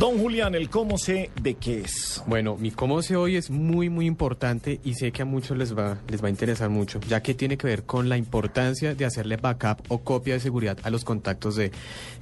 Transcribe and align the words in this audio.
Don 0.00 0.18
Julián, 0.18 0.54
el 0.54 0.70
cómo 0.70 0.96
sé 0.96 1.30
de 1.42 1.56
qué 1.56 1.80
es. 1.80 2.22
Bueno, 2.26 2.56
mi 2.56 2.70
cómo 2.70 3.02
sé 3.02 3.16
hoy 3.16 3.36
es 3.36 3.50
muy 3.50 3.90
muy 3.90 4.06
importante 4.06 4.80
y 4.82 4.94
sé 4.94 5.12
que 5.12 5.20
a 5.20 5.24
muchos 5.26 5.58
les 5.58 5.76
va 5.76 5.98
les 6.08 6.24
va 6.24 6.28
a 6.28 6.30
interesar 6.30 6.70
mucho, 6.70 7.00
ya 7.06 7.22
que 7.22 7.34
tiene 7.34 7.58
que 7.58 7.66
ver 7.66 7.82
con 7.82 8.08
la 8.08 8.16
importancia 8.16 8.94
de 8.94 9.04
hacerle 9.04 9.36
backup 9.36 9.82
o 9.88 9.98
copia 9.98 10.32
de 10.32 10.40
seguridad 10.40 10.78
a 10.84 10.88
los 10.88 11.04
contactos 11.04 11.54
de, 11.56 11.70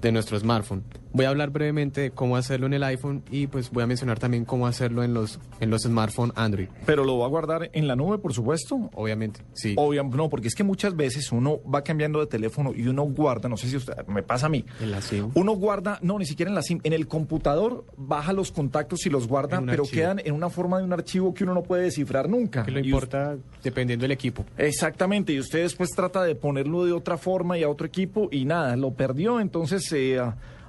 de 0.00 0.10
nuestro 0.10 0.38
smartphone. 0.38 0.84
Voy 1.12 1.26
a 1.26 1.28
hablar 1.28 1.50
brevemente 1.50 2.00
de 2.00 2.10
cómo 2.12 2.38
hacerlo 2.38 2.66
en 2.66 2.72
el 2.72 2.82
iPhone 2.82 3.22
y 3.30 3.46
pues 3.46 3.70
voy 3.70 3.82
a 3.82 3.86
mencionar 3.86 4.18
también 4.18 4.46
cómo 4.46 4.66
hacerlo 4.66 5.04
en 5.04 5.12
los 5.12 5.38
en 5.60 5.68
los 5.68 5.82
smartphones 5.82 6.34
Android. 6.34 6.68
Pero 6.86 7.04
lo 7.04 7.18
va 7.18 7.26
a 7.26 7.28
guardar 7.28 7.68
en 7.74 7.86
la 7.86 7.94
nube, 7.94 8.16
por 8.16 8.32
supuesto. 8.32 8.88
Obviamente, 8.94 9.42
sí. 9.52 9.74
Obviamente, 9.76 10.16
no, 10.16 10.30
porque 10.30 10.48
es 10.48 10.54
que 10.54 10.64
muchas 10.64 10.96
veces 10.96 11.30
uno 11.30 11.60
va 11.62 11.84
cambiando 11.84 12.20
de 12.20 12.26
teléfono 12.26 12.72
y 12.74 12.88
uno 12.88 13.02
guarda, 13.02 13.50
no 13.50 13.58
sé 13.58 13.68
si 13.68 13.76
usted, 13.76 14.06
me 14.06 14.22
pasa 14.22 14.46
a 14.46 14.48
mí. 14.48 14.64
En 14.80 14.92
la 14.92 15.02
SIM. 15.02 15.30
Uno 15.34 15.52
guarda, 15.52 15.98
no, 16.00 16.18
ni 16.18 16.24
siquiera 16.24 16.50
en 16.50 16.54
la 16.54 16.62
SIM, 16.62 16.80
en 16.82 16.94
el 16.94 17.06
computador 17.06 17.65
baja 17.96 18.32
los 18.32 18.52
contactos 18.52 19.06
y 19.06 19.10
los 19.10 19.26
guarda, 19.28 19.60
pero 19.60 19.84
archivo. 19.84 19.88
quedan 19.90 20.20
en 20.24 20.34
una 20.34 20.50
forma 20.50 20.78
de 20.78 20.84
un 20.84 20.92
archivo 20.92 21.34
que 21.34 21.44
uno 21.44 21.54
no 21.54 21.62
puede 21.62 21.84
descifrar 21.84 22.28
nunca. 22.28 22.64
Que 22.64 22.70
lo 22.70 22.80
importa 22.80 23.36
dependiendo 23.62 24.04
del 24.04 24.12
equipo. 24.12 24.44
Exactamente, 24.56 25.32
y 25.32 25.40
usted 25.40 25.62
después 25.62 25.90
trata 25.90 26.22
de 26.22 26.34
ponerlo 26.34 26.84
de 26.84 26.92
otra 26.92 27.16
forma 27.16 27.58
y 27.58 27.62
a 27.62 27.68
otro 27.68 27.86
equipo 27.86 28.28
y 28.30 28.44
nada, 28.44 28.76
lo 28.76 28.92
perdió, 28.92 29.40
entonces 29.40 29.90
eh, 29.92 30.20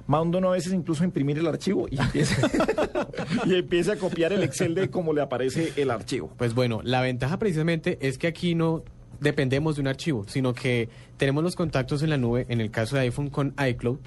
manda 0.06 0.38
uno 0.38 0.48
a 0.48 0.52
veces 0.52 0.72
incluso 0.72 1.02
a 1.02 1.06
imprimir 1.06 1.38
el 1.38 1.46
archivo 1.46 1.86
y 1.90 2.00
empieza, 2.00 2.50
y 3.46 3.54
empieza 3.54 3.92
a 3.92 3.96
copiar 3.96 4.32
el 4.32 4.42
Excel 4.42 4.74
de 4.74 4.90
cómo 4.90 5.12
le 5.12 5.20
aparece 5.20 5.72
el 5.76 5.90
archivo. 5.90 6.32
Pues 6.36 6.54
bueno, 6.54 6.80
la 6.82 7.00
ventaja 7.00 7.38
precisamente 7.38 7.98
es 8.00 8.18
que 8.18 8.26
aquí 8.26 8.54
no 8.54 8.82
dependemos 9.20 9.76
de 9.76 9.82
un 9.82 9.88
archivo, 9.88 10.24
sino 10.26 10.54
que 10.54 10.88
tenemos 11.16 11.44
los 11.44 11.56
contactos 11.56 12.02
en 12.02 12.10
la 12.10 12.16
nube, 12.16 12.46
en 12.48 12.60
el 12.60 12.70
caso 12.70 12.96
de 12.96 13.02
iPhone 13.02 13.30
con 13.30 13.54
iCloud, 13.58 13.98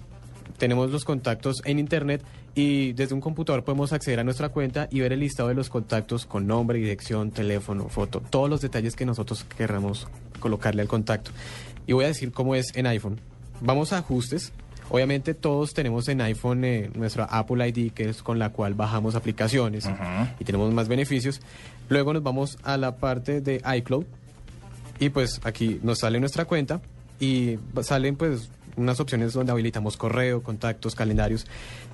tenemos 0.57 0.91
los 0.91 1.05
contactos 1.05 1.61
en 1.65 1.79
Internet 1.79 2.23
y 2.55 2.93
desde 2.93 3.15
un 3.15 3.21
computador 3.21 3.63
podemos 3.63 3.93
acceder 3.93 4.19
a 4.19 4.23
nuestra 4.23 4.49
cuenta 4.49 4.87
y 4.91 4.99
ver 4.99 5.13
el 5.13 5.21
listado 5.21 5.49
de 5.49 5.55
los 5.55 5.69
contactos 5.69 6.25
con 6.25 6.47
nombre, 6.47 6.79
dirección, 6.79 7.31
teléfono, 7.31 7.89
foto, 7.89 8.21
todos 8.29 8.49
los 8.49 8.61
detalles 8.61 8.95
que 8.95 9.05
nosotros 9.05 9.45
querramos 9.57 10.07
colocarle 10.39 10.81
al 10.81 10.87
contacto. 10.87 11.31
Y 11.87 11.93
voy 11.93 12.05
a 12.05 12.09
decir 12.09 12.31
cómo 12.31 12.55
es 12.55 12.75
en 12.75 12.87
iPhone. 12.87 13.19
Vamos 13.61 13.93
a 13.93 13.99
ajustes. 13.99 14.51
Obviamente 14.89 15.33
todos 15.33 15.73
tenemos 15.73 16.09
en 16.09 16.19
iPhone 16.19 16.65
eh, 16.65 16.91
nuestra 16.95 17.23
Apple 17.23 17.65
ID, 17.69 17.93
que 17.93 18.09
es 18.09 18.21
con 18.21 18.39
la 18.39 18.49
cual 18.49 18.73
bajamos 18.73 19.15
aplicaciones 19.15 19.89
y 20.39 20.43
tenemos 20.43 20.73
más 20.73 20.89
beneficios. 20.89 21.39
Luego 21.87 22.11
nos 22.11 22.23
vamos 22.23 22.57
a 22.63 22.75
la 22.75 22.97
parte 22.97 23.39
de 23.39 23.61
iCloud 23.77 24.05
y 24.99 25.09
pues 25.09 25.39
aquí 25.43 25.79
nos 25.81 25.99
sale 25.99 26.19
nuestra 26.19 26.43
cuenta 26.43 26.81
y 27.21 27.57
salen 27.83 28.17
pues 28.17 28.49
unas 28.81 28.99
opciones 28.99 29.33
donde 29.33 29.51
habilitamos 29.51 29.97
correo, 29.97 30.43
contactos, 30.43 30.95
calendarios. 30.95 31.45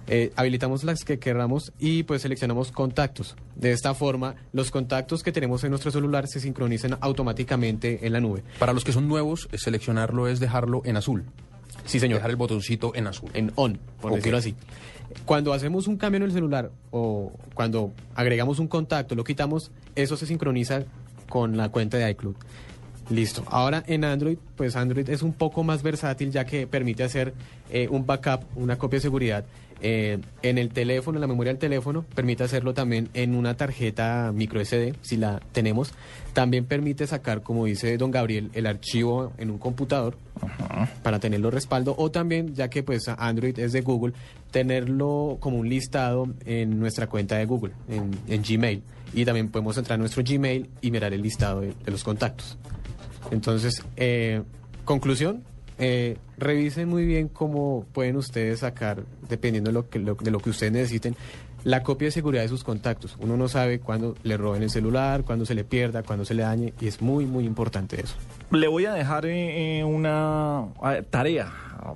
Eh, 0.08 0.32
habilitamos 0.36 0.84
las 0.84 1.04
que 1.04 1.20
queramos 1.20 1.74
y 1.80 2.04
pues 2.04 2.22
seleccionamos 2.22 2.72
contactos. 2.72 3.36
De 3.56 3.72
esta 3.72 3.94
forma, 3.94 4.36
los 4.54 4.72
contactos 4.72 5.24
que 5.24 5.32
tenemos 5.32 5.64
en 5.64 5.70
nuestro 5.72 5.92
celular 5.92 6.28
se 6.28 6.40
sincronizan 6.40 6.98
automáticamente 7.02 8.06
en 8.06 8.14
la 8.14 8.20
nube. 8.20 8.44
Para 8.60 8.74
los 8.74 8.84
que 8.84 8.92
son 8.94 9.08
nuevos, 9.08 9.50
eh, 9.52 9.58
seleccionarlo 9.58 10.28
es 10.28 10.40
dejarlo 10.40 10.82
en 10.86 10.98
azul. 10.98 11.26
Sí, 11.86 12.00
señor. 12.00 12.18
Dejar 12.20 12.32
el 12.32 12.36
botoncito 12.38 12.94
en 12.96 13.08
azul. 13.08 13.30
en 13.34 13.52
on, 13.56 13.80
por 14.02 14.12
Ok. 14.12 14.18
decirlo 14.18 14.38
así. 14.38 14.56
Cuando 15.26 15.54
hacemos 15.54 15.88
un 15.88 15.98
cambio 15.98 16.18
en 16.18 16.24
el 16.24 16.32
celular 16.32 16.72
o 16.92 17.32
cuando 17.54 17.94
agregamos 18.16 18.60
un 18.60 18.68
contacto, 18.68 19.16
lo 19.16 19.24
quitamos, 19.24 19.72
eso 19.96 20.18
se 20.18 20.26
sincroniza 20.26 20.84
con 21.30 21.58
la 21.58 21.70
cuenta 21.70 21.98
de 21.98 22.10
iCloud. 22.12 22.36
Listo. 23.10 23.44
Ahora 23.48 23.84
en 23.88 24.04
Android, 24.04 24.38
pues 24.58 24.76
Android 24.76 25.10
es 25.10 25.22
un 25.22 25.32
poco 25.32 25.64
más 25.64 25.82
versátil 25.82 26.32
ya 26.32 26.46
que 26.46 26.68
permite 26.68 27.04
hacer 27.04 27.34
eh, 27.72 27.88
un 27.90 28.06
backup, 28.06 28.42
una 28.56 28.78
copia 28.78 28.98
de 28.98 29.02
seguridad 29.02 29.46
eh, 29.80 30.20
en 30.42 30.58
el 30.58 30.70
teléfono, 30.70 31.18
en 31.18 31.22
la 31.22 31.28
memoria 31.28 31.54
del 31.54 31.60
teléfono. 31.60 32.04
Permite 32.16 32.44
hacerlo 32.44 32.74
también 32.74 33.08
en 33.14 33.34
una 33.34 33.56
tarjeta 33.56 34.32
micro 34.34 34.64
SD, 34.64 34.96
si 35.02 35.16
la 35.16 35.40
tenemos. 35.54 35.94
También 36.34 36.66
permite 36.66 37.08
sacar, 37.08 37.44
como 37.44 37.66
dice 37.66 37.98
don 37.98 38.12
Gabriel, 38.12 38.50
el 38.54 38.66
archivo 38.66 39.32
en 39.38 39.52
un 39.52 39.58
computador 39.58 40.18
para 41.02 41.20
tenerlo 41.20 41.50
respaldo 41.50 41.96
o 41.98 42.12
también 42.12 42.56
ya 42.56 42.70
que 42.70 42.84
pues 42.84 43.08
Android 43.08 43.58
es 43.58 43.72
de 43.72 43.82
Google 43.82 44.14
tenerlo 44.52 45.38
como 45.40 45.58
un 45.58 45.70
listado 45.70 46.28
en 46.46 46.80
nuestra 46.80 47.08
cuenta 47.08 47.38
de 47.38 47.46
Google 47.46 47.74
en, 47.90 48.12
en 48.28 48.44
Gmail 48.44 48.84
y 49.14 49.26
también 49.26 49.50
podemos 49.50 49.78
entrar 49.78 49.96
a 49.96 49.98
nuestro 49.98 50.24
Gmail 50.24 50.70
y 50.82 50.92
mirar 50.92 51.14
el 51.14 51.24
listado 51.24 51.62
de, 51.62 51.74
de 51.84 51.92
los 51.92 52.04
contactos 52.04 52.58
entonces 53.32 53.84
eh, 53.96 54.44
conclusión 54.86 55.44
eh, 55.80 56.18
revisen 56.38 56.90
muy 56.90 57.06
bien 57.06 57.28
cómo 57.28 57.86
pueden 57.94 58.16
ustedes 58.18 58.60
sacar 58.60 59.04
dependiendo 59.30 59.70
de 59.70 59.74
lo 59.74 59.90
que, 59.90 60.00
lo- 60.00 60.16
de 60.16 60.32
lo 60.32 60.40
que 60.40 60.50
ustedes 60.50 60.72
necesiten 60.74 61.16
la 61.64 61.84
copia 61.84 62.08
de 62.08 62.12
seguridad 62.12 62.44
de 62.44 62.50
sus 62.50 62.64
contactos 62.64 63.18
uno 63.20 63.36
no 63.38 63.48
sabe 63.48 63.80
cuándo 63.80 64.16
le 64.24 64.38
roben 64.38 64.64
el 64.64 64.70
celular 64.70 65.24
cuándo 65.24 65.46
se 65.46 65.54
le 65.56 65.64
pierda 65.64 66.04
cuándo 66.04 66.24
se 66.26 66.34
le 66.34 66.44
dañe 66.44 66.74
y 66.80 66.88
es 66.88 67.02
muy 67.02 67.26
muy 67.26 67.46
importante 67.46 68.00
eso 68.02 68.16
Le 68.52 68.68
voy 68.68 68.86
a 68.86 68.94
dejar 68.94 69.26
eh, 69.26 69.80
eh, 69.80 69.84
una 69.84 70.66
eh, 70.86 71.04
tarea 71.10 71.52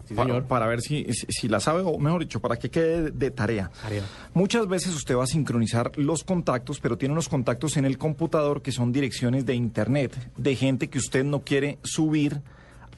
Sí, 0.08 0.14
para, 0.14 0.30
señor. 0.30 0.46
para 0.46 0.68
ver 0.68 0.80
si, 0.80 1.06
si, 1.12 1.26
si 1.30 1.48
la 1.50 1.60
sabe, 1.60 1.82
o 1.84 1.98
mejor 1.98 2.22
dicho, 2.22 2.40
para 2.40 2.56
que 2.56 2.70
quede 2.70 3.02
de, 3.02 3.12
de 3.12 3.32
tarea. 3.32 3.72
Tarea. 3.82 4.04
Muchas 4.34 4.66
veces 4.70 4.96
usted 4.96 5.18
va 5.18 5.24
a 5.26 5.28
sincronizar 5.28 5.92
los 5.98 6.24
contactos, 6.24 6.80
pero 6.80 6.98
tiene 6.98 7.12
unos 7.12 7.28
contactos 7.28 7.76
en 7.76 7.84
el 7.84 7.98
computador 7.98 8.62
que 8.62 8.72
son 8.72 8.94
direcciones 8.94 9.46
de 9.46 9.56
internet, 9.56 10.16
de 10.38 10.56
gente 10.56 10.88
que 10.90 10.98
usted 10.98 11.26
no 11.26 11.42
quiere 11.42 11.78
subir 11.84 12.42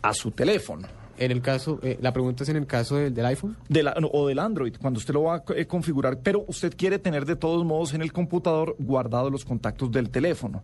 a 0.03 0.13
su 0.13 0.31
teléfono. 0.31 1.02
En 1.17 1.31
el 1.31 1.41
caso, 1.41 1.79
eh, 1.83 1.97
la 2.01 2.11
pregunta 2.13 2.43
es 2.43 2.49
en 2.49 2.55
el 2.57 2.65
caso 2.65 2.95
del, 2.97 3.13
del 3.13 3.25
iPhone. 3.25 3.55
de 3.69 3.83
la- 3.83 3.93
no, 3.99 4.07
o 4.11 4.27
del 4.27 4.39
Android, 4.39 4.75
cuando 4.81 4.97
usted 4.99 5.13
lo 5.13 5.23
va 5.23 5.35
a 5.37 5.43
eh, 5.55 5.65
configurar, 5.65 6.19
pero 6.23 6.43
usted 6.47 6.73
quiere 6.75 6.99
tener 6.99 7.25
de 7.25 7.35
todos 7.35 7.63
modos 7.65 7.93
en 7.93 8.01
el 8.01 8.11
computador 8.11 8.75
guardados 8.79 9.31
los 9.31 9.45
contactos 9.45 9.91
del 9.91 10.09
teléfono. 10.09 10.63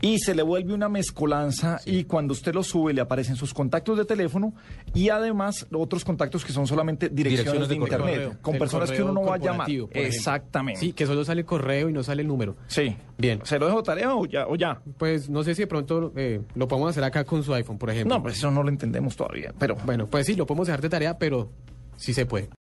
Y 0.00 0.18
se 0.18 0.34
le 0.34 0.42
vuelve 0.42 0.74
una 0.74 0.88
mezcolanza 0.88 1.80
y 1.86 2.04
cuando 2.04 2.32
usted 2.32 2.54
lo 2.54 2.62
sube 2.62 2.92
le 2.92 3.00
aparecen 3.00 3.36
sus 3.36 3.54
contactos 3.54 3.96
de 3.98 4.04
teléfono 4.04 4.52
y 4.94 5.08
además 5.08 5.66
otros 5.72 6.04
contactos 6.04 6.44
que 6.44 6.52
son 6.52 6.66
solamente 6.66 7.08
direcciones, 7.08 7.66
Direcciones 7.66 7.68
de, 7.68 7.74
de 7.74 7.80
correo. 7.80 7.98
internet, 7.98 8.24
Correo, 8.26 8.42
con 8.42 8.58
personas 8.58 8.90
que 8.90 9.02
uno 9.02 9.12
no 9.12 9.22
va 9.22 9.34
a 9.34 9.38
llamar. 9.38 9.68
Exactamente. 9.92 10.80
Sí, 10.80 10.92
que 10.92 11.06
solo 11.06 11.24
sale 11.24 11.40
el 11.40 11.46
correo 11.46 11.88
y 11.88 11.92
no 11.92 12.02
sale 12.02 12.22
el 12.22 12.28
número. 12.28 12.56
Sí. 12.66 12.96
Bien. 13.18 13.40
¿Se 13.44 13.58
lo 13.58 13.66
dejo 13.66 13.82
tarea 13.82 14.14
o 14.14 14.26
ya? 14.26 14.46
O 14.46 14.56
ya? 14.56 14.80
Pues 14.98 15.30
no 15.30 15.42
sé 15.42 15.54
si 15.54 15.62
de 15.62 15.66
pronto 15.66 16.12
eh, 16.16 16.42
lo 16.54 16.68
podemos 16.68 16.90
hacer 16.90 17.02
acá 17.04 17.24
con 17.24 17.42
su 17.42 17.54
iPhone, 17.54 17.78
por 17.78 17.90
ejemplo. 17.90 18.14
No, 18.16 18.22
pues 18.22 18.36
eso 18.36 18.50
no 18.50 18.62
lo 18.62 18.68
entendemos 18.68 19.16
todavía, 19.16 19.54
pero 19.58 19.76
Bueno, 19.86 20.08
pues 20.08 20.26
sí, 20.26 20.34
lo 20.34 20.46
podemos 20.46 20.66
dejar 20.66 20.82
de 20.82 20.88
tarea, 20.88 21.16
pero 21.16 21.48
sí 21.96 22.12
se 22.12 22.26
puede. 22.26 22.48